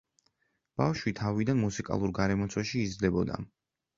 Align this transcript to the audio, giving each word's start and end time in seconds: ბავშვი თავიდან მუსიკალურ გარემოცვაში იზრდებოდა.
ბავშვი 0.81 1.13
თავიდან 1.19 1.61
მუსიკალურ 1.65 2.13
გარემოცვაში 2.21 2.83
იზრდებოდა. 2.87 3.37